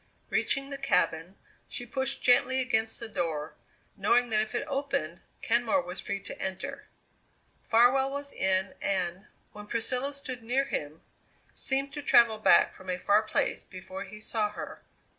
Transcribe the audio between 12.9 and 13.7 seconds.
far place